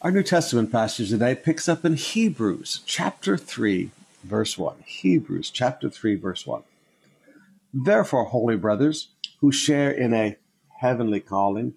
[0.00, 3.90] Our New Testament passage today picks up in Hebrews chapter 3,
[4.22, 4.76] verse 1.
[4.86, 6.62] Hebrews chapter 3, verse 1.
[7.74, 9.08] Therefore, holy brothers
[9.40, 10.36] who share in a
[10.78, 11.74] heavenly calling,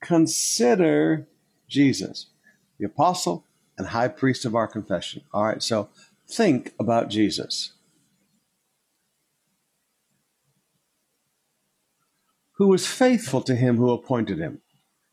[0.00, 1.28] consider
[1.68, 2.26] Jesus,
[2.80, 3.44] the apostle
[3.78, 5.22] and high priest of our confession.
[5.32, 5.88] All right, so
[6.26, 7.74] think about Jesus.
[12.54, 14.62] Who was faithful to him who appointed him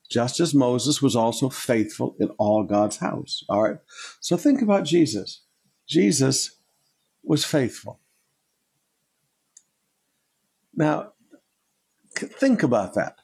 [0.09, 3.43] just as Moses was also faithful in all God's house.
[3.47, 3.77] All right.
[4.19, 5.41] So think about Jesus.
[5.87, 6.57] Jesus
[7.23, 7.99] was faithful.
[10.75, 11.13] Now,
[12.15, 13.17] think about that.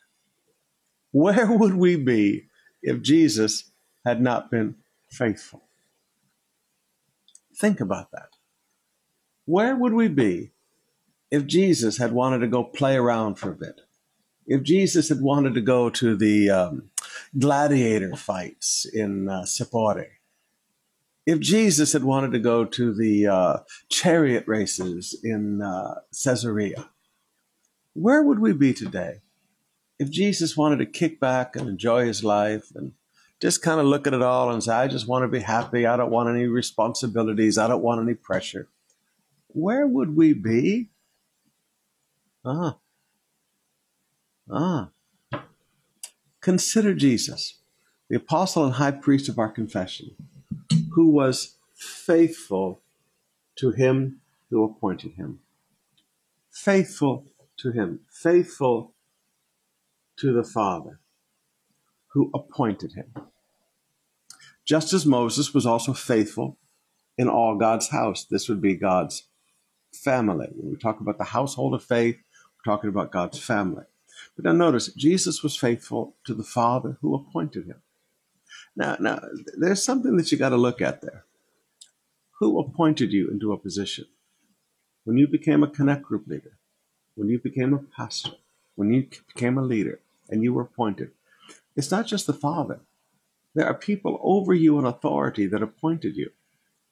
[1.11, 2.49] Where would we be
[2.83, 3.71] if Jesus
[4.05, 4.75] had not been
[5.09, 5.63] faithful?
[7.55, 8.29] Think about that.
[9.45, 10.51] Where would we be
[11.31, 13.81] if Jesus had wanted to go play around for a bit?
[14.47, 16.89] If Jesus had wanted to go to the um,
[17.37, 19.45] gladiator fights in uh,
[21.25, 23.57] if Jesus had wanted to go to the uh,
[23.89, 26.89] chariot races in uh, Caesarea,
[27.93, 29.21] where would we be today?
[29.97, 32.91] If Jesus wanted to kick back and enjoy his life and
[33.41, 35.85] just kind of look at it all and say, I just want to be happy.
[35.85, 37.57] I don't want any responsibilities.
[37.57, 38.67] I don't want any pressure.
[39.47, 40.89] Where would we be?
[42.43, 42.77] Ah,
[44.49, 44.89] Ah.
[46.41, 47.59] Consider Jesus,
[48.09, 50.15] the apostle and high priest of our confession,
[50.91, 52.81] who was faithful
[53.57, 55.39] to him who appointed him.
[56.51, 57.25] Faithful
[57.57, 58.93] to him, faithful
[60.17, 60.99] to the Father
[62.13, 63.11] who appointed him.
[64.65, 66.57] Just as Moses was also faithful
[67.17, 69.27] in all God's house, this would be God's
[69.93, 70.47] family.
[70.55, 73.83] When we talk about the household of faith, we're talking about God's family.
[74.35, 77.81] But now notice, Jesus was faithful to the Father who appointed him.
[78.75, 79.21] Now, now
[79.57, 81.25] there's something that you got to look at there.
[82.39, 84.05] Who appointed you into a position?
[85.03, 86.57] When you became a Connect Group leader,
[87.15, 88.31] when you became a pastor,
[88.75, 89.99] when you became a leader,
[90.29, 91.11] and you were appointed,
[91.75, 92.79] it's not just the Father.
[93.53, 96.31] There are people over you in authority that appointed you.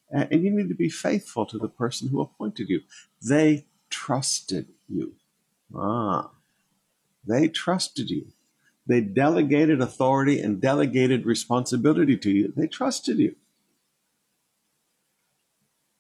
[0.10, 2.82] And you need to be faithful to the person who appointed you.
[3.22, 5.16] They trusted you.
[5.76, 6.30] Ah.
[7.26, 8.28] They trusted you.
[8.86, 12.54] They delegated authority and delegated responsibility to you.
[12.56, 13.36] They trusted you.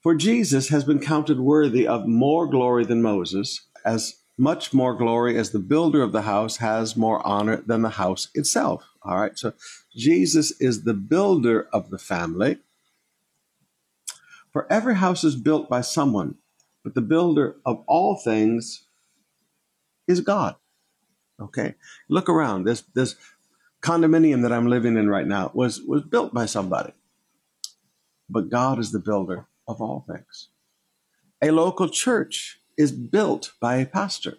[0.02, 5.38] For Jesus has been counted worthy of more glory than Moses, as much more glory
[5.38, 8.84] as the builder of the house has more honor than the house itself.
[9.02, 9.54] All right, so
[9.96, 12.58] Jesus is the builder of the family.
[14.52, 16.36] For every house is built by someone,
[16.84, 18.84] but the builder of all things
[20.06, 20.56] is God.
[21.42, 21.76] Okay,
[22.10, 22.66] look around.
[22.66, 23.16] This this
[23.82, 26.94] condominium that I'm living in right now was was built by somebody,
[28.30, 30.50] but God is the builder of all things.
[31.42, 34.38] A local church is built by a pastor,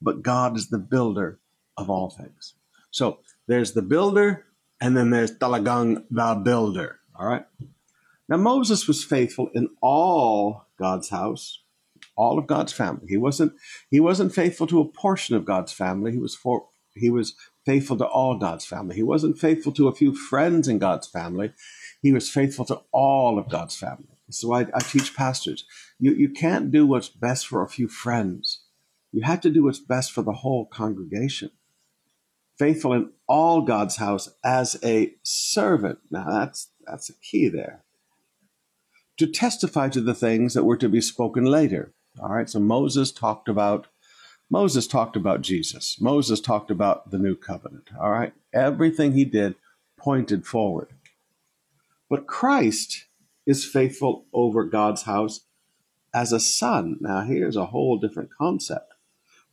[0.00, 1.38] but God is the builder
[1.76, 2.54] of all things.
[2.90, 4.46] So there's the builder,
[4.80, 7.00] and then there's Talagang the builder.
[7.14, 7.44] All right.
[8.28, 11.59] Now Moses was faithful in all God's house,
[12.20, 13.06] all of God's family.
[13.08, 13.54] He wasn't
[13.90, 16.12] he wasn't faithful to a portion of God's family.
[16.12, 18.94] He was for he was faithful to all God's family.
[18.94, 21.52] He wasn't faithful to a few friends in God's family.
[22.02, 24.18] He was faithful to all of God's family.
[24.28, 25.64] So I, I teach pastors.
[25.98, 28.64] You you can't do what's best for a few friends.
[29.12, 31.50] You have to do what's best for the whole congregation.
[32.58, 36.00] Faithful in all God's house as a servant.
[36.10, 37.82] Now that's that's a key there.
[39.16, 41.94] To testify to the things that were to be spoken later.
[42.18, 43.86] All right, so Moses talked about
[44.52, 46.00] Moses talked about Jesus.
[46.00, 47.90] Moses talked about the new covenant.
[47.98, 49.54] All right, everything he did
[49.96, 50.88] pointed forward.
[52.08, 53.04] But Christ
[53.46, 55.42] is faithful over God's house
[56.12, 56.98] as a son.
[57.00, 58.94] Now, here's a whole different concept.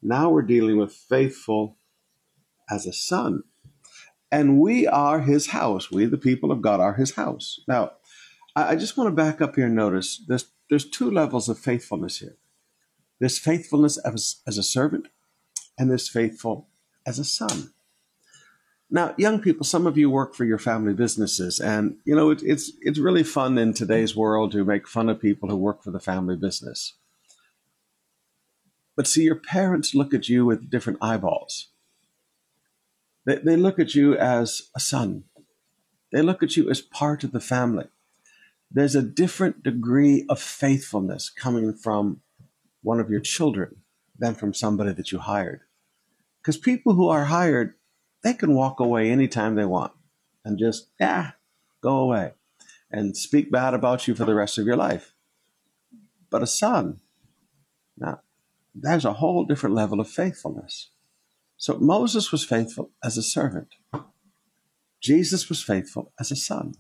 [0.02, 1.78] Now we're dealing with faithful
[2.70, 3.44] as a son.
[4.32, 5.92] And we are his house.
[5.92, 7.60] We, the people of God, are his house.
[7.68, 7.94] Now,
[8.56, 12.20] I just want to back up here and notice there's, there's two levels of faithfulness
[12.20, 12.36] here.
[13.20, 15.08] This faithfulness as, as a servant
[15.78, 16.68] and this faithful
[17.06, 17.72] as a son.
[18.90, 22.42] Now, young people, some of you work for your family businesses, and you know it,
[22.42, 25.92] it's it's really fun in today's world to make fun of people who work for
[25.92, 26.94] the family business.
[28.96, 31.68] But see, your parents look at you with different eyeballs.
[33.26, 35.26] They, they look at you as a son.
[36.14, 37.88] They look at you as part of the family.
[38.72, 42.22] There's a different degree of faithfulness coming from
[42.82, 43.78] one of your children
[44.18, 45.62] than from somebody that you hired.
[46.42, 47.76] Because people who are hired,
[48.24, 49.94] they can walk away anytime they want
[50.44, 51.32] and just, yeah,
[51.82, 52.34] go away
[52.90, 55.14] and speak bad about you for the rest of your life.
[56.30, 57.00] But a son,
[57.98, 58.22] now,
[58.74, 60.90] there's a whole different level of faithfulness.
[61.58, 63.76] So Moses was faithful as a servant.
[65.02, 66.74] Jesus was faithful as a son.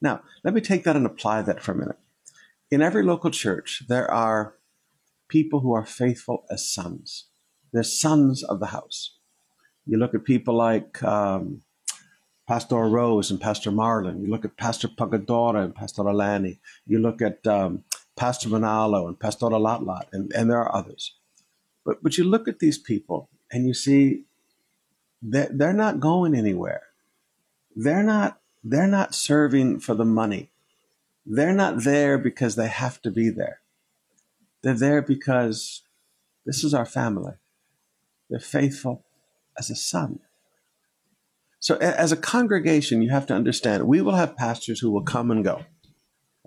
[0.00, 1.98] Now, let me take that and apply that for a minute.
[2.70, 4.54] In every local church, there are
[5.28, 7.26] people who are faithful as sons.
[7.72, 9.16] They're sons of the house.
[9.86, 11.62] You look at people like um,
[12.46, 14.22] Pastor Rose and Pastor Marlin.
[14.22, 16.60] You look at Pastor Pagadora and Pastor Alani.
[16.86, 17.84] You look at um,
[18.16, 21.14] Pastor Manalo and Pastor Latlat, and, and there are others.
[21.84, 24.24] But, but you look at these people and you see
[25.22, 26.82] that they're not going anywhere.
[27.76, 30.50] They're not, they're not serving for the money.
[31.24, 33.60] They're not there because they have to be there.
[34.62, 35.82] They're there because
[36.44, 37.34] this is our family.
[38.28, 39.04] They're faithful
[39.58, 40.20] as a son.
[41.60, 45.30] So, as a congregation, you have to understand we will have pastors who will come
[45.30, 45.64] and go.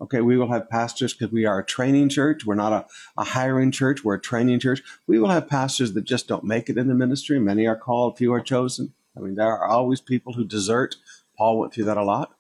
[0.02, 2.46] Okay, we will have pastors because we are a training church.
[2.46, 2.86] We're not a,
[3.18, 4.82] a hiring church, we're a training church.
[5.06, 7.40] We will have pastors that just don't make it in the ministry.
[7.40, 8.94] Many are called, few are chosen.
[9.16, 10.96] I mean, there are always people who desert.
[11.38, 12.36] Paul went through that a lot.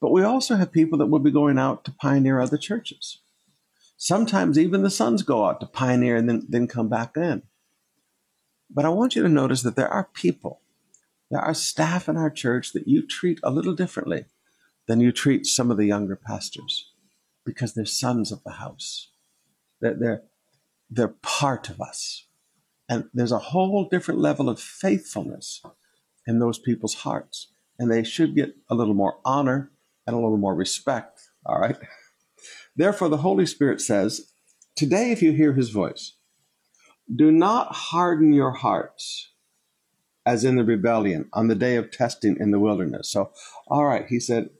[0.00, 3.20] But we also have people that will be going out to pioneer other churches.
[4.04, 7.42] Sometimes even the sons go out to pioneer and then, then come back in.
[8.68, 10.60] But I want you to notice that there are people,
[11.30, 14.26] there are staff in our church that you treat a little differently
[14.86, 16.92] than you treat some of the younger pastors
[17.46, 19.08] because they're sons of the house.
[19.80, 20.22] They're, they're,
[20.90, 22.26] they're part of us.
[22.90, 25.62] And there's a whole different level of faithfulness
[26.26, 27.48] in those people's hearts.
[27.78, 29.70] And they should get a little more honor
[30.06, 31.22] and a little more respect.
[31.46, 31.78] All right.
[32.76, 34.32] Therefore, the Holy Spirit says,
[34.76, 36.16] Today, if you hear his voice,
[37.14, 39.30] do not harden your hearts
[40.26, 43.10] as in the rebellion on the day of testing in the wilderness.
[43.10, 43.32] So,
[43.68, 44.50] all right, he said,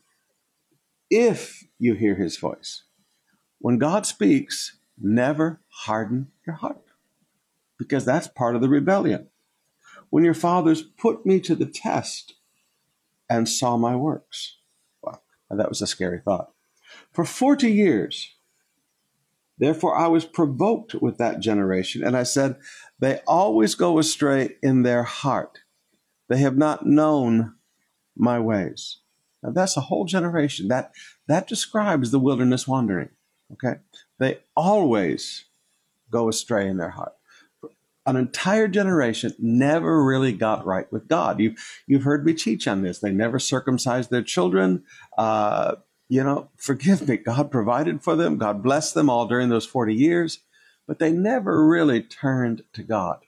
[1.10, 2.84] if you hear his voice,
[3.58, 6.84] when God speaks, never harden your heart
[7.78, 9.28] because that's part of the rebellion.
[10.10, 12.34] When your fathers put me to the test
[13.28, 14.58] and saw my works.
[15.02, 15.20] Wow,
[15.50, 16.53] that was a scary thought.
[17.14, 18.34] For 40 years,
[19.58, 22.56] Therefore, I was provoked with that generation, and I said,
[22.98, 25.60] They always go astray in their heart.
[26.28, 27.54] They have not known
[28.16, 28.98] my ways.
[29.42, 30.68] Now, that's a whole generation.
[30.68, 30.92] That,
[31.28, 33.10] that describes the wilderness wandering.
[33.52, 33.80] Okay?
[34.18, 35.44] They always
[36.10, 37.12] go astray in their heart.
[38.06, 41.40] An entire generation never really got right with God.
[41.40, 41.56] You've,
[41.86, 42.98] you've heard me teach on this.
[42.98, 44.84] They never circumcised their children.
[45.16, 45.76] Uh,
[46.08, 49.94] you know, forgive me, God provided for them, God blessed them all during those 40
[49.94, 50.40] years,
[50.86, 53.20] but they never really turned to God.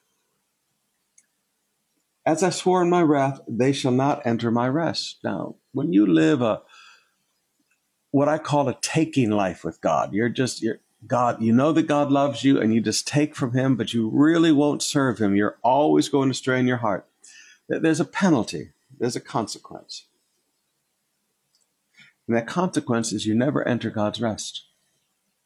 [2.25, 5.19] As I swore in my wrath, they shall not enter my rest.
[5.23, 6.63] Now, when you live a
[8.11, 11.87] what I call a taking life with God, you're just you're God, you know that
[11.87, 15.37] God loves you and you just take from him, but you really won't serve him.
[15.37, 17.07] You're always going to stray in your heart.
[17.69, 20.06] There's a penalty, there's a consequence.
[22.27, 24.67] And that consequence is you never enter God's rest.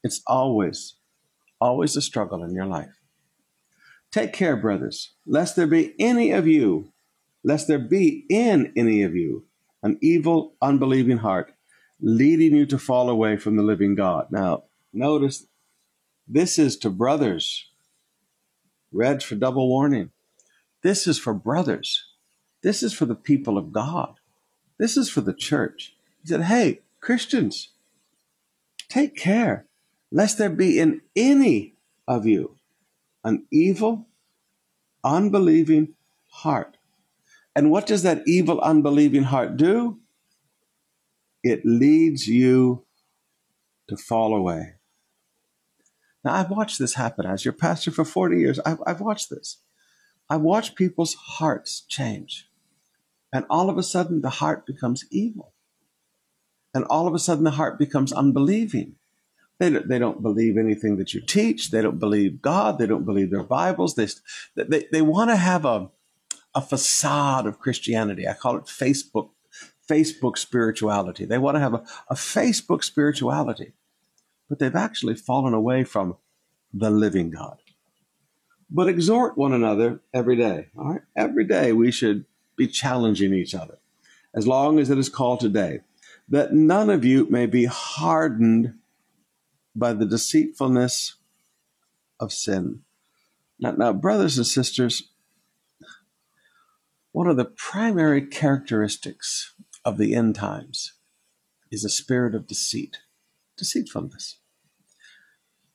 [0.03, 0.95] It's always,
[1.59, 2.99] always a struggle in your life.
[4.11, 6.91] Take care, brothers, lest there be any of you,
[7.43, 9.45] lest there be in any of you
[9.83, 11.53] an evil, unbelieving heart,
[11.99, 14.27] leading you to fall away from the living God.
[14.29, 15.47] Now, notice
[16.27, 17.67] this is to brothers.
[18.91, 20.11] Read for double warning.
[20.83, 22.05] This is for brothers.
[22.61, 24.15] This is for the people of God.
[24.77, 25.95] This is for the church.
[26.21, 27.69] He said, Hey, Christians,
[28.89, 29.65] take care
[30.11, 31.75] lest there be in any
[32.07, 32.57] of you
[33.23, 34.07] an evil,
[35.03, 35.93] unbelieving
[36.27, 36.77] heart.
[37.55, 39.99] And what does that evil, unbelieving heart do?
[41.43, 42.85] It leads you
[43.87, 44.75] to fall away.
[46.23, 48.59] Now, I've watched this happen as your pastor for 40 years.
[48.59, 49.57] I've, I've watched this.
[50.29, 52.47] I've watched people's hearts change.
[53.33, 55.50] And all of a sudden, the heart becomes evil.
[56.73, 58.95] And all of a sudden, the heart becomes unbelieving.
[59.59, 61.69] They, they don't believe anything that you teach.
[61.69, 62.79] They don't believe God.
[62.79, 63.95] They don't believe their Bibles.
[63.95, 64.07] They,
[64.55, 65.89] they, they want to have a,
[66.55, 68.27] a facade of Christianity.
[68.27, 69.29] I call it Facebook,
[69.87, 71.25] Facebook spirituality.
[71.25, 73.73] They want to have a, a Facebook spirituality,
[74.49, 76.17] but they've actually fallen away from
[76.73, 77.57] the living God.
[78.69, 80.69] But exhort one another every day.
[80.77, 81.01] All right.
[81.15, 82.25] Every day we should
[82.55, 83.77] be challenging each other
[84.33, 85.81] as long as it is called today
[86.31, 88.73] that none of you may be hardened
[89.75, 91.15] by the deceitfulness
[92.21, 92.81] of sin.
[93.59, 95.09] Now, now, brothers and sisters,
[97.11, 100.93] one of the primary characteristics of the end times
[101.69, 102.99] is a spirit of deceit,
[103.57, 104.37] deceitfulness,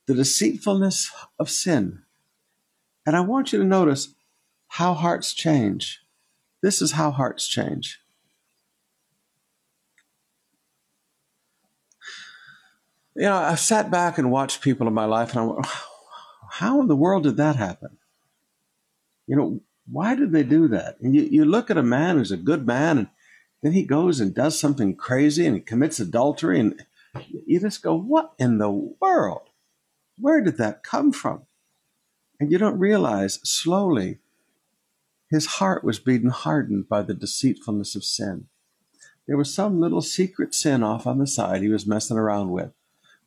[0.07, 2.03] the deceitfulness of sin.
[3.05, 4.15] And I want you to notice
[4.69, 6.01] how hearts change.
[6.63, 8.01] This is how hearts change.
[13.17, 15.67] You know, I've sat back and watched people in my life and I went,
[16.51, 17.97] how in the world did that happen?
[19.27, 21.01] You know, why did they do that?
[21.01, 23.09] And you, you look at a man who's a good man and
[23.63, 26.85] then he goes and does something crazy and he commits adultery and
[27.47, 29.49] you just go, what in the world?
[30.19, 31.43] Where did that come from?
[32.39, 34.19] And you don't realize slowly
[35.31, 38.49] his heart was being hardened by the deceitfulness of sin.
[39.27, 42.73] There was some little secret sin off on the side he was messing around with.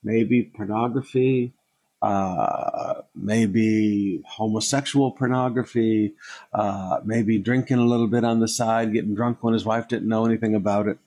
[0.03, 1.53] Maybe pornography,
[2.01, 6.13] uh, maybe homosexual pornography,
[6.53, 10.07] uh, maybe drinking a little bit on the side, getting drunk when his wife didn't
[10.07, 10.97] know anything about it.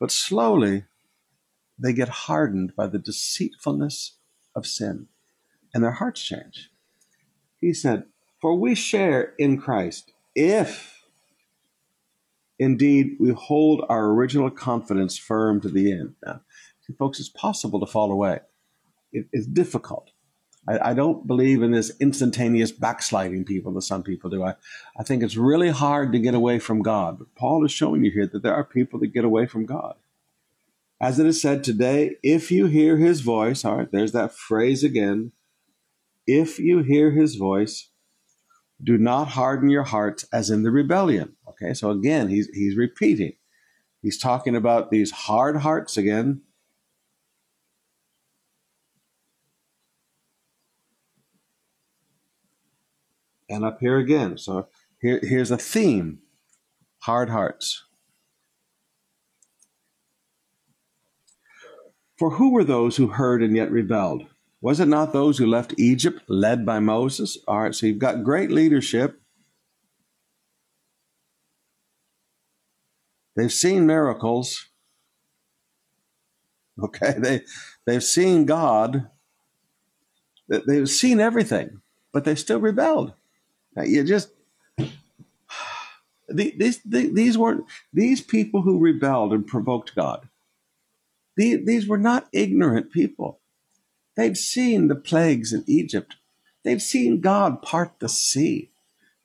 [0.00, 0.84] But slowly,
[1.78, 4.16] they get hardened by the deceitfulness
[4.54, 5.08] of sin,
[5.72, 6.70] and their hearts change.
[7.60, 8.04] He said,
[8.40, 11.04] For we share in Christ if
[12.58, 16.14] indeed we hold our original confidence firm to the end.
[16.24, 16.40] Now,
[16.92, 18.40] folks, it's possible to fall away.
[19.12, 20.10] It, it's difficult.
[20.68, 24.42] I, I, don't believe in this instantaneous backsliding people that some people do.
[24.42, 24.54] I,
[24.98, 27.18] I think it's really hard to get away from God.
[27.18, 29.94] But Paul is showing you here that there are people that get away from God.
[31.00, 34.82] As it is said today, if you hear his voice, all right, there's that phrase
[34.82, 35.32] again.
[36.26, 37.90] If you hear his voice,
[38.82, 41.36] do not harden your hearts as in the rebellion.
[41.48, 43.34] Okay, so again, he's, he's repeating.
[44.00, 46.42] He's talking about these hard hearts again
[53.54, 54.36] and up here again.
[54.36, 54.68] So
[55.00, 56.20] here, here's a theme
[57.00, 57.84] hard hearts.
[62.18, 64.24] For who were those who heard and yet rebelled?
[64.60, 67.36] Was it not those who left Egypt led by Moses?
[67.46, 69.20] All right, so you've got great leadership.
[73.36, 74.66] They've seen miracles.
[76.82, 77.42] Okay, they
[77.86, 79.08] they've seen God.
[80.48, 81.82] They've seen everything,
[82.12, 83.12] but they still rebelled.
[83.82, 84.30] You just
[86.28, 90.28] these these weren't these people who rebelled and provoked God.
[91.36, 93.40] These, these were not ignorant people.
[94.16, 96.16] They'd seen the plagues in Egypt.
[96.62, 98.70] They'd seen God part the sea.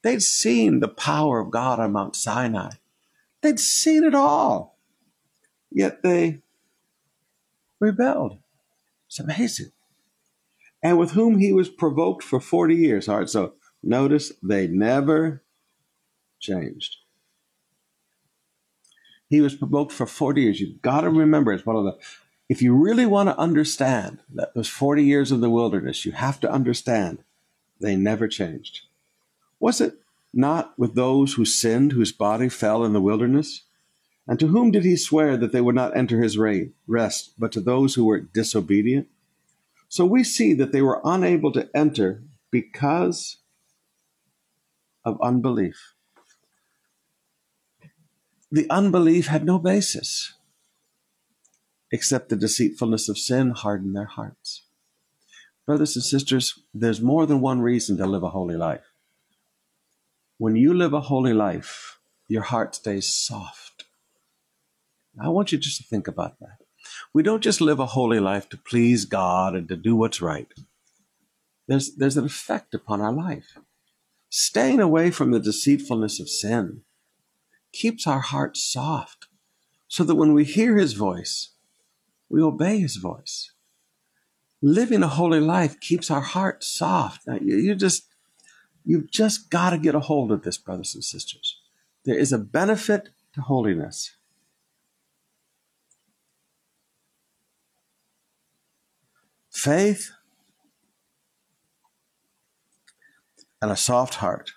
[0.02, 2.72] They'd seen the power of God on Mount Sinai.
[3.42, 4.78] They'd seen it all.
[5.72, 6.42] Yet they
[7.80, 8.40] rebelled.
[9.08, 9.72] It's amazing.
[10.82, 13.08] And with whom he was provoked for 40 years.
[13.08, 15.44] All right, so Notice they never
[16.40, 16.98] changed.
[19.30, 20.60] He was provoked for 40 years.
[20.60, 21.98] You've got to remember, it's one of the,
[22.50, 26.40] if you really want to understand that those 40 years of the wilderness, you have
[26.40, 27.20] to understand
[27.80, 28.82] they never changed.
[29.60, 29.96] Was it
[30.34, 33.64] not with those who sinned, whose body fell in the wilderness?
[34.28, 37.52] And to whom did he swear that they would not enter his reign rest, but
[37.54, 39.08] to those who were disobedient?
[39.88, 43.38] So we see that they were unable to enter because
[45.06, 45.94] of unbelief.
[48.52, 50.34] The unbelief had no basis
[51.92, 54.64] except the deceitfulness of sin hardened their hearts.
[55.66, 58.86] Brothers and sisters, there's more than one reason to live a holy life.
[60.38, 63.86] When you live a holy life, your heart stays soft.
[65.22, 66.60] I want you just to think about that.
[67.14, 70.48] We don't just live a holy life to please God and to do what's right.
[71.68, 73.58] There's, there's an effect upon our life.
[74.30, 76.82] Staying away from the deceitfulness of sin
[77.74, 79.28] keeps our hearts soft
[79.88, 81.50] so that when we hear his voice,
[82.30, 83.52] we obey his voice.
[84.62, 87.26] Living a holy life keeps our heart soft.
[87.26, 88.06] Now, you, you just,
[88.86, 91.60] you've just got to get a hold of this, brothers and sisters.
[92.06, 94.12] There is a benefit to holiness.
[99.50, 100.12] Faith
[103.62, 104.52] and a soft heart.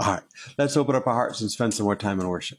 [0.00, 0.22] All right,
[0.56, 2.58] let's open up our hearts and spend some more time in worship.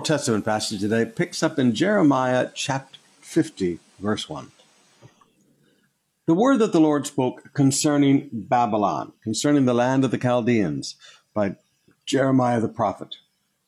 [0.00, 4.50] Old Testament passage today picks up in Jeremiah chapter 50, verse 1.
[6.24, 10.96] The word that the Lord spoke concerning Babylon, concerning the land of the Chaldeans,
[11.34, 11.56] by
[12.06, 13.16] Jeremiah the prophet.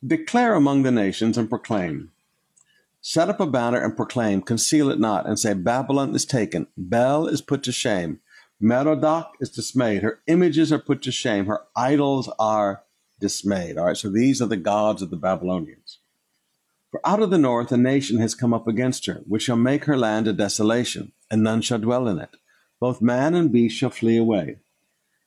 [0.03, 2.13] Declare among the nations and proclaim.
[3.03, 7.27] Set up a banner and proclaim, conceal it not, and say, Babylon is taken, Bel
[7.27, 8.21] is put to shame,
[8.59, 12.85] Merodach is dismayed, her images are put to shame, her idols are
[13.21, 13.77] dismayed.
[13.77, 15.99] All right, so these are the gods of the Babylonians.
[16.93, 19.87] For out of the north a nation has come up against her, which shall make
[19.87, 22.37] her land a desolation, and none shall dwell in it.
[22.81, 24.59] Both man and beast shall flee away.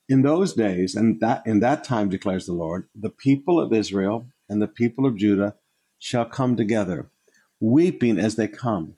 [0.08, 4.28] In those days, and that in that time declares the Lord, the people of Israel
[4.48, 5.56] and the people of Judah
[5.98, 7.10] shall come together
[7.60, 8.94] weeping as they come,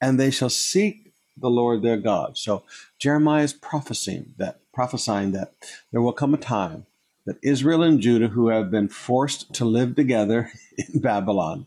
[0.00, 2.38] and they shall seek the Lord their God.
[2.38, 2.62] So
[2.96, 5.54] Jeremiah is prophesying that prophesying that
[5.90, 6.86] there will come a time
[7.26, 11.66] that Israel and Judah, who have been forced to live together in Babylon,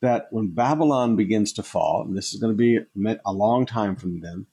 [0.00, 2.78] that when Babylon begins to fall, and this is going to be
[3.24, 4.46] a long time from then,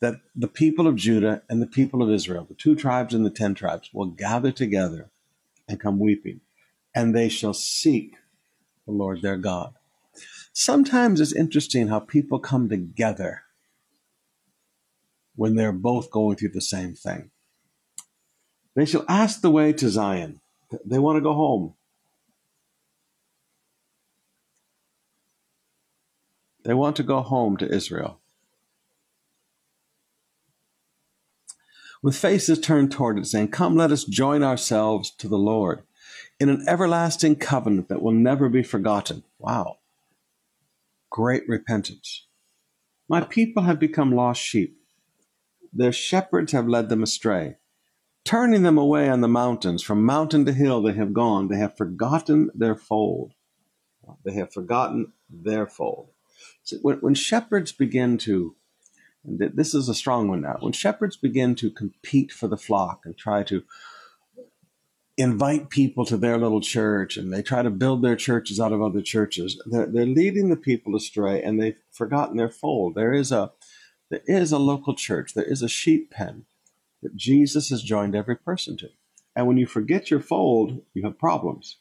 [0.00, 3.30] that the people of Judah and the people of Israel, the two tribes and the
[3.30, 5.10] ten tribes, will gather together
[5.68, 6.40] and come weeping,
[6.94, 8.16] and they shall seek
[8.86, 9.74] the Lord their God.
[10.52, 13.42] Sometimes it's interesting how people come together
[15.36, 17.30] when they're both going through the same thing.
[18.74, 20.40] They shall ask the way to Zion.
[20.84, 21.74] They want to go home.
[26.64, 28.20] They want to go home to Israel.
[32.02, 35.82] With faces turned toward it, saying, Come, let us join ourselves to the Lord
[36.38, 39.24] in an everlasting covenant that will never be forgotten.
[39.38, 39.80] Wow
[41.10, 42.26] great repentance.
[43.08, 44.78] My people have become lost sheep.
[45.72, 47.56] Their shepherds have led them astray.
[48.24, 51.48] Turning them away on the mountains, from mountain to hill they have gone.
[51.48, 53.32] They have forgotten their fold.
[54.24, 56.10] They have forgotten their fold.
[56.62, 58.54] So when, when shepherds begin to,
[59.24, 63.16] this is a strong one now, when shepherds begin to compete for the flock and
[63.16, 63.62] try to
[65.16, 68.80] invite people to their little church and they try to build their churches out of
[68.80, 69.60] other churches.
[69.66, 72.94] They're, they're leading the people astray and they've forgotten their fold.
[72.94, 73.52] There is a
[74.08, 75.34] there is a local church.
[75.34, 76.46] There is a sheep pen
[77.02, 78.88] that Jesus has joined every person to.
[79.36, 81.76] And when you forget your fold, you have problems.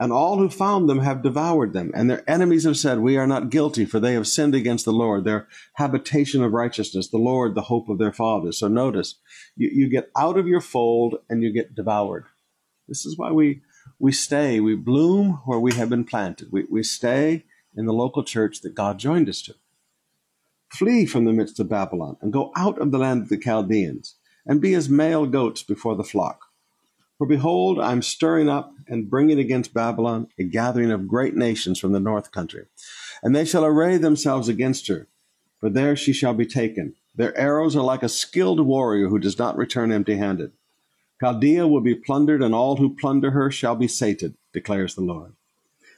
[0.00, 3.26] And all who found them have devoured them, and their enemies have said, We are
[3.26, 7.56] not guilty, for they have sinned against the Lord, their habitation of righteousness, the Lord,
[7.56, 8.58] the hope of their fathers.
[8.58, 9.16] So notice,
[9.56, 12.26] you, you get out of your fold and you get devoured.
[12.86, 13.62] This is why we,
[13.98, 16.52] we stay, we bloom where we have been planted.
[16.52, 17.44] We, we stay
[17.76, 19.54] in the local church that God joined us to.
[20.70, 24.16] Flee from the midst of Babylon and go out of the land of the Chaldeans
[24.46, 26.47] and be as male goats before the flock.
[27.18, 31.90] For behold, I'm stirring up and bringing against Babylon a gathering of great nations from
[31.90, 32.66] the north country.
[33.22, 35.08] And they shall array themselves against her,
[35.58, 36.94] for there she shall be taken.
[37.16, 40.52] Their arrows are like a skilled warrior who does not return empty handed.
[41.20, 45.32] Chaldea will be plundered, and all who plunder her shall be sated, declares the Lord.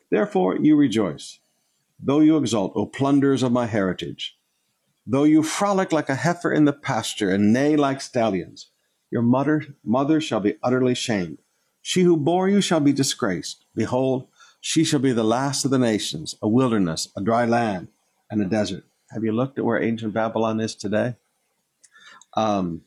[0.08, 1.38] Therefore you rejoice,
[2.02, 4.38] though you exult, O plunderers of my heritage.
[5.06, 8.69] Though you frolic like a heifer in the pasture, and neigh like stallions,
[9.10, 11.38] your mother, mother shall be utterly shamed.
[11.82, 13.64] She who bore you shall be disgraced.
[13.74, 14.28] Behold,
[14.60, 17.88] she shall be the last of the nations, a wilderness, a dry land,
[18.30, 18.84] and a desert.
[19.10, 21.16] Have you looked at where ancient Babylon is today?
[22.34, 22.82] Um,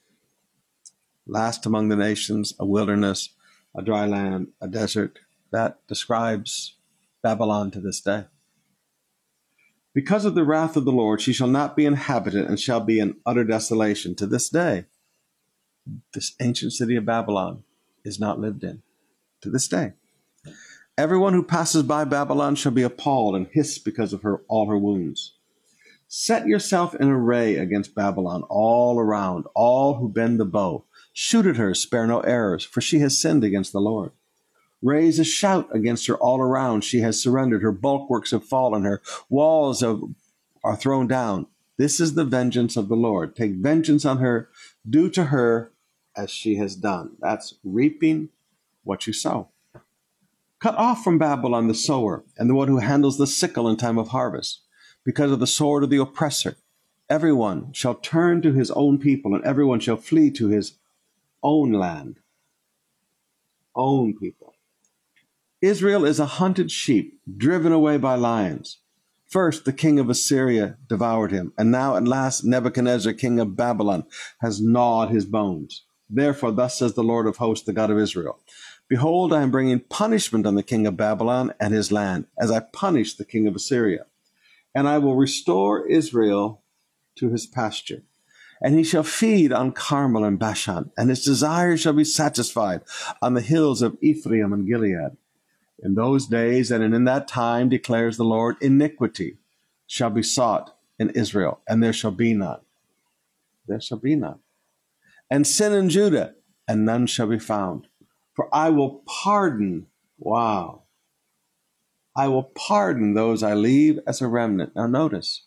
[1.28, 3.30] last among the nations, a wilderness,
[3.76, 5.20] a dry land, a desert.
[5.52, 6.76] That describes
[7.22, 8.26] Babylon to this day.
[9.94, 13.00] Because of the wrath of the Lord, she shall not be inhabited and shall be
[13.00, 14.16] in utter desolation.
[14.16, 14.86] To this day,
[16.14, 17.64] this ancient city of Babylon
[18.04, 18.82] is not lived in.
[19.42, 19.94] To this day.
[20.98, 24.78] Everyone who passes by Babylon shall be appalled and hiss because of her all her
[24.78, 25.34] wounds.
[26.08, 30.86] Set yourself in array against Babylon all around, all who bend the bow.
[31.12, 34.12] Shoot at her, spare no arrows, for she has sinned against the Lord.
[34.82, 36.84] Raise a shout against her all around.
[36.84, 37.64] She has surrendered.
[37.64, 38.84] Her bulwarks have fallen.
[38.84, 40.02] Her walls have,
[40.64, 41.48] are thrown down.
[41.78, 43.36] This is the vengeance of the Lord.
[43.36, 44.50] Take vengeance on her.
[44.88, 45.73] Do to her
[46.16, 47.12] as she has done.
[47.20, 48.30] That's reaping
[48.84, 49.50] what you sow.
[50.60, 53.98] Cut off from Babylon the sower and the one who handles the sickle in time
[53.98, 54.62] of harvest,
[55.04, 56.56] because of the sword of the oppressor.
[57.10, 60.78] Everyone shall turn to his own people, and everyone shall flee to his
[61.44, 62.20] own land,
[63.76, 64.56] own people.
[65.62, 68.80] Israel is a hunted sheep driven away by lions.
[69.26, 74.06] First, the king of Assyria devoured him, and now at last Nebuchadnezzar, king of Babylon,
[74.40, 75.84] has gnawed his bones.
[76.16, 78.40] Therefore, thus says the Lord of hosts, the God of Israel
[78.88, 82.60] Behold, I am bringing punishment on the king of Babylon and his land, as I
[82.60, 84.06] punished the king of Assyria.
[84.76, 86.62] And I will restore Israel
[87.16, 88.04] to his pasture.
[88.62, 92.82] And he shall feed on Carmel and Bashan, and his desires shall be satisfied
[93.22, 95.18] on the hills of Ephraim and Gilead.
[95.80, 99.38] In those days and in that time, declares the Lord, iniquity
[99.88, 102.62] shall be sought in Israel, and there shall be none.
[103.68, 104.40] There shall be none.
[105.30, 106.36] And sin in Judah,
[106.68, 107.88] and none shall be found.
[108.34, 110.84] For I will pardon, wow,
[112.16, 114.76] I will pardon those I leave as a remnant.
[114.76, 115.46] Now notice,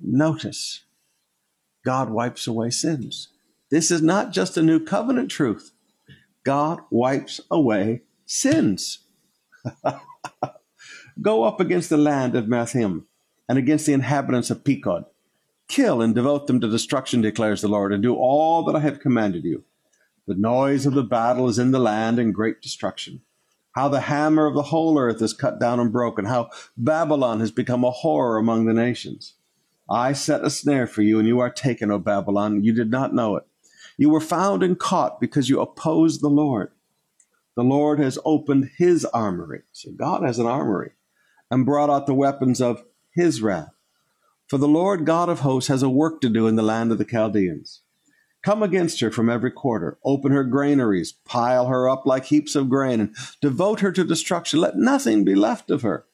[0.00, 0.84] notice,
[1.84, 3.28] God wipes away sins.
[3.70, 5.72] This is not just a new covenant truth.
[6.44, 9.06] God wipes away sins.
[11.22, 13.04] Go up against the land of Merathaim
[13.48, 15.04] and against the inhabitants of Pekod.
[15.70, 18.98] Kill and devote them to destruction, declares the Lord, and do all that I have
[18.98, 19.62] commanded you.
[20.26, 23.22] The noise of the battle is in the land and great destruction.
[23.76, 26.24] How the hammer of the whole earth is cut down and broken.
[26.24, 29.34] How Babylon has become a horror among the nations.
[29.88, 32.64] I set a snare for you, and you are taken, O Babylon.
[32.64, 33.46] You did not know it.
[33.96, 36.72] You were found and caught because you opposed the Lord.
[37.54, 39.62] The Lord has opened his armory.
[39.70, 40.94] So God has an armory
[41.48, 42.82] and brought out the weapons of
[43.14, 43.70] his wrath.
[44.50, 46.98] For the Lord God of hosts has a work to do in the land of
[46.98, 47.82] the Chaldeans.
[48.42, 52.68] Come against her from every quarter, open her granaries, pile her up like heaps of
[52.68, 54.58] grain, and devote her to destruction.
[54.58, 56.04] Let nothing be left of her.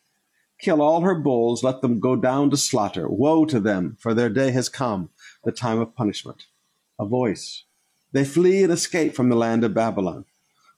[0.61, 3.09] Kill all her bulls, let them go down to slaughter.
[3.09, 5.09] Woe to them, for their day has come,
[5.42, 6.44] the time of punishment.
[7.01, 7.64] A voice.
[8.12, 10.27] They flee and escape from the land of Babylon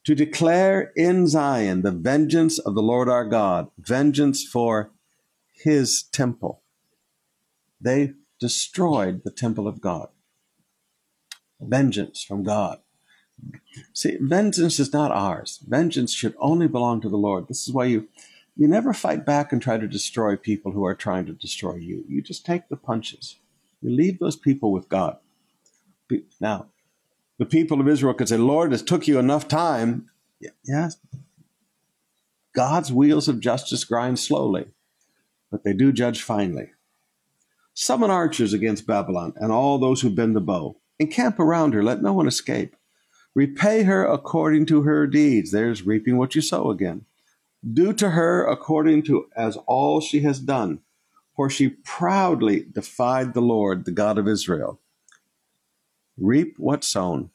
[0.04, 4.92] to declare in Zion the vengeance of the Lord our God, vengeance for
[5.52, 6.62] his temple.
[7.80, 10.08] They destroyed the temple of God.
[11.60, 12.78] Vengeance from God.
[13.92, 15.60] See, vengeance is not ours.
[15.66, 17.48] Vengeance should only belong to the Lord.
[17.48, 18.08] This is why you
[18.56, 22.04] you never fight back and try to destroy people who are trying to destroy you.
[22.08, 23.36] You just take the punches.
[23.80, 25.18] You leave those people with God.
[26.40, 26.66] Now,
[27.38, 30.10] the people of Israel could say, Lord, it took you enough time.
[30.64, 30.96] Yes.
[32.52, 34.66] God's wheels of justice grind slowly,
[35.52, 36.72] but they do judge finely.
[37.80, 40.80] Summon archers against Babylon and all those who bend the bow.
[40.98, 42.74] Encamp around her, let no one escape.
[43.36, 45.52] Repay her according to her deeds.
[45.52, 47.04] There's reaping what you sow again.
[47.72, 50.80] Do to her according to as all she has done,
[51.36, 54.80] for she proudly defied the Lord, the God of Israel.
[56.16, 57.30] Reap what sown.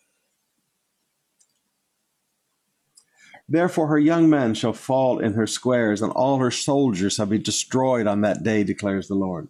[3.47, 7.38] Therefore her young men shall fall in her squares, and all her soldiers shall be
[7.38, 9.47] destroyed on that day, declares the Lord.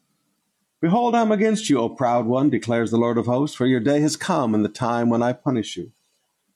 [0.83, 3.79] Behold, I am against you, O proud one, declares the Lord of hosts, for your
[3.79, 5.93] day has come, and the time when I punish you.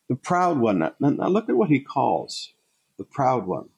[0.10, 2.52] The proud one, now, now look at what he calls
[2.98, 3.70] the proud one.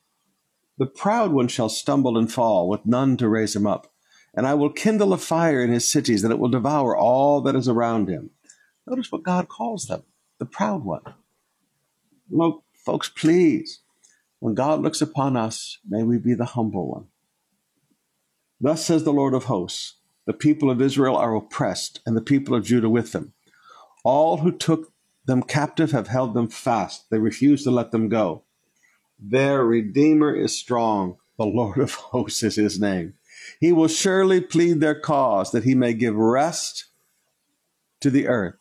[0.79, 3.93] The proud one shall stumble and fall, with none to raise him up.
[4.33, 7.55] And I will kindle a fire in his cities, and it will devour all that
[7.55, 8.31] is around him.
[8.87, 10.01] Notice what God calls them
[10.39, 11.03] the proud one.
[12.27, 13.81] Look, folks, please,
[14.39, 17.05] when God looks upon us, may we be the humble one.
[18.59, 19.98] Thus says the Lord of hosts
[20.29, 23.33] the people of Israel are oppressed, and the people of Judah with them.
[24.03, 24.93] All who took
[25.25, 28.43] them captive have held them fast, they refuse to let them go.
[29.17, 31.17] Their Redeemer is strong.
[31.39, 33.15] The Lord of hosts is his name.
[33.59, 36.85] He will surely plead their cause that he may give rest
[37.99, 38.59] to the earth,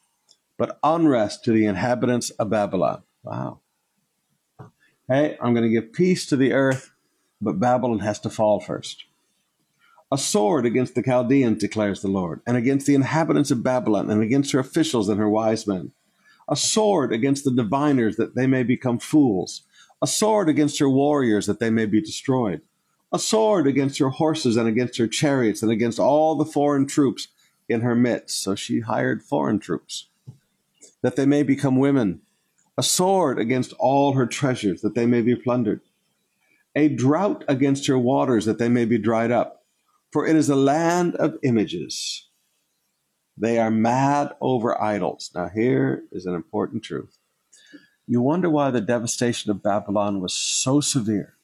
[0.56, 3.02] but unrest to the inhabitants of Babylon.
[3.22, 3.60] Wow.
[5.06, 6.92] Hey, I'm going to give peace to the earth,
[7.42, 9.04] but Babylon has to fall first.
[10.10, 14.22] A sword against the Chaldeans, declares the Lord, and against the inhabitants of Babylon, and
[14.22, 15.92] against her officials and her wise men.
[16.48, 19.64] A sword against the diviners, that they may become fools
[20.00, 22.60] a sword against her warriors that they may be destroyed,
[23.12, 27.28] a sword against her horses and against her chariots and against all the foreign troops
[27.68, 28.42] in her midst.
[28.42, 30.08] So she hired foreign troops
[31.02, 32.20] that they may become women,
[32.76, 35.80] a sword against all her treasures that they may be plundered,
[36.74, 39.57] a drought against her waters that they may be dried up.
[40.12, 42.28] For it is a land of images.
[43.36, 45.30] They are mad over idols.
[45.34, 47.18] Now, here is an important truth.
[48.06, 51.34] You wonder why the devastation of Babylon was so severe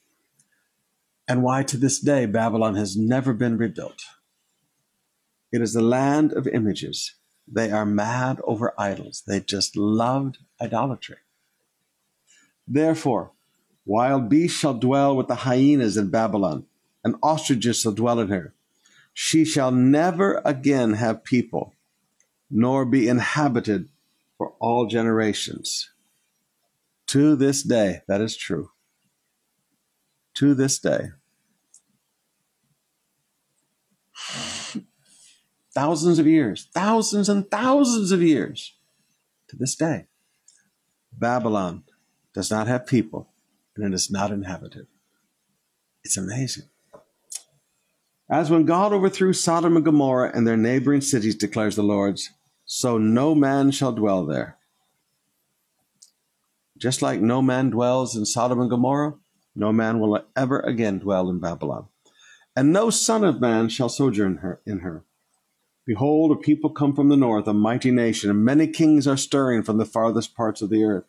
[1.29, 4.03] and why to this day Babylon has never been rebuilt.
[5.53, 7.15] It is a land of images.
[7.47, 9.23] They are mad over idols.
[9.27, 11.19] They just loved idolatry.
[12.67, 13.33] Therefore,
[13.85, 16.67] wild beasts shall dwell with the hyenas in Babylon,
[17.05, 18.55] and ostriches shall dwell in her.
[19.13, 21.75] She shall never again have people,
[22.51, 23.89] nor be inhabited
[24.37, 25.91] for all generations.
[27.09, 28.71] To this day, that is true.
[30.35, 31.11] To this day.
[35.75, 38.77] Thousands of years, thousands and thousands of years
[39.49, 40.07] to this day.
[41.13, 41.85] Babylon
[42.33, 43.29] does not have people
[43.77, 44.87] and it is not inhabited.
[46.05, 46.69] It's amazing.
[48.31, 52.19] As when God overthrew Sodom and Gomorrah and their neighboring cities, declares the Lord,
[52.65, 54.57] so no man shall dwell there.
[56.79, 59.15] Just like no man dwells in Sodom and Gomorrah,
[59.55, 61.87] no man will ever again dwell in Babylon.
[62.57, 65.05] And no son of man shall sojourn her, in her.
[65.87, 69.63] Behold, a people come from the north, a mighty nation, and many kings are stirring
[69.63, 71.05] from the farthest parts of the earth.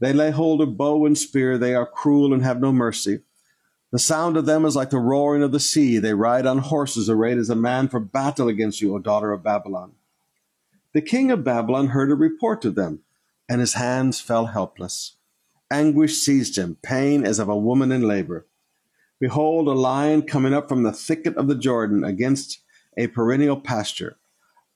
[0.00, 3.20] They lay hold of bow and spear, they are cruel and have no mercy.
[3.92, 5.98] The sound of them is like the roaring of the sea.
[5.98, 9.42] They ride on horses arrayed as a man for battle against you, O daughter of
[9.42, 9.92] Babylon.
[10.92, 13.00] The king of Babylon heard a report of them,
[13.48, 15.16] and his hands fell helpless.
[15.70, 18.46] Anguish seized him, pain as of a woman in labor.
[19.18, 22.60] Behold, a lion coming up from the thicket of the Jordan against
[22.96, 24.18] a perennial pasture.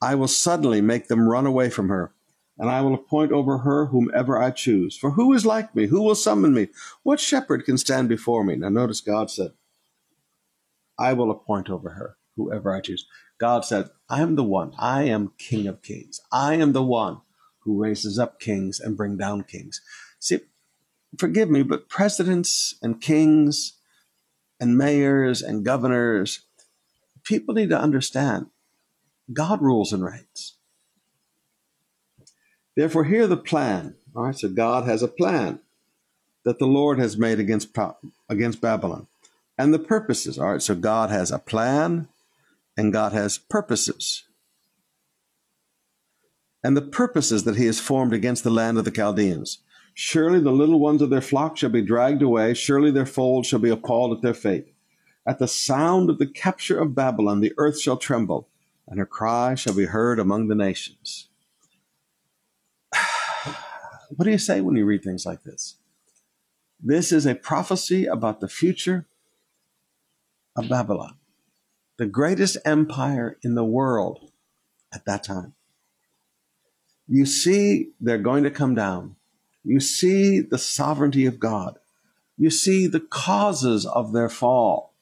[0.02, 2.12] I will suddenly make them run away from her,
[2.58, 4.96] and I will appoint over her whomever I choose.
[4.96, 5.86] For who is like me?
[5.86, 6.68] Who will summon me?
[7.02, 8.56] What shepherd can stand before me?
[8.56, 9.52] Now, notice God said,
[10.98, 13.06] I will appoint over her whoever I choose.
[13.38, 14.72] God said, I am the one.
[14.78, 16.20] I am King of Kings.
[16.30, 17.20] I am the one
[17.60, 19.80] who raises up kings and bring down kings.
[20.18, 20.40] See,
[21.18, 23.74] forgive me, but presidents and kings
[24.60, 26.40] and mayors and governors,
[27.24, 28.46] people need to understand
[29.32, 30.53] God rules and reigns.
[32.76, 33.94] Therefore, hear the plan.
[34.14, 35.60] All right, so God has a plan
[36.44, 37.76] that the Lord has made against,
[38.28, 39.06] against Babylon.
[39.56, 40.38] And the purposes.
[40.38, 42.08] All right, so God has a plan
[42.76, 44.24] and God has purposes.
[46.62, 49.58] And the purposes that he has formed against the land of the Chaldeans.
[49.92, 53.60] Surely the little ones of their flock shall be dragged away, surely their fold shall
[53.60, 54.74] be appalled at their fate.
[55.26, 58.48] At the sound of the capture of Babylon, the earth shall tremble,
[58.88, 61.28] and her cry shall be heard among the nations.
[64.16, 65.76] What do you say when you read things like this?
[66.82, 69.06] This is a prophecy about the future
[70.56, 71.16] of Babylon
[71.96, 74.30] the greatest empire in the world
[74.92, 75.54] at that time.
[77.06, 79.16] You see, they're going to come down.
[79.62, 81.78] You see the sovereignty of God.
[82.36, 84.94] You see the causes of their fall.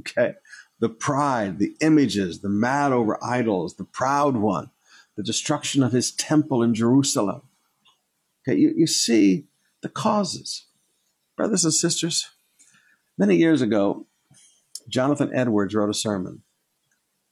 [0.00, 0.34] Okay.
[0.80, 4.70] The pride, the images, the mad over idols, the proud one,
[5.16, 7.42] the destruction of his temple in Jerusalem.
[8.46, 8.58] Okay.
[8.58, 9.46] You, you see
[9.82, 10.66] the causes.
[11.36, 12.30] Brothers and sisters,
[13.18, 14.06] many years ago,
[14.88, 16.42] Jonathan Edwards wrote a sermon,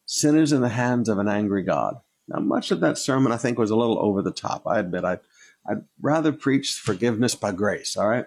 [0.06, 2.00] Sinners in the Hands of an Angry God.
[2.26, 4.66] Now, much of that sermon I think was a little over the top.
[4.66, 5.20] I admit I'd,
[5.68, 8.26] I'd rather preach forgiveness by grace, all right?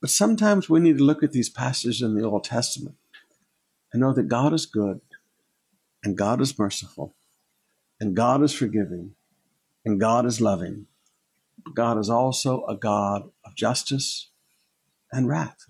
[0.00, 2.96] But sometimes we need to look at these passages in the Old Testament
[3.92, 5.00] and know that God is good
[6.04, 7.14] and God is merciful
[8.00, 9.14] and God is forgiving
[9.84, 10.86] and God is loving.
[11.64, 14.30] But God is also a God of justice
[15.10, 15.66] and wrath.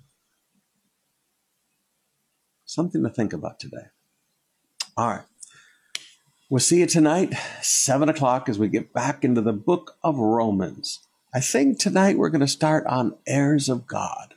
[2.64, 3.88] Something to think about today.
[4.96, 5.24] All right.
[6.48, 11.00] We'll see you tonight, 7 o'clock, as we get back into the book of Romans.
[11.34, 14.34] I think tonight we're going to start on heirs of God.